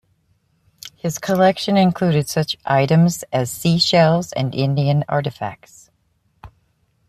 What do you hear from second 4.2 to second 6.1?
and Indian artifacts.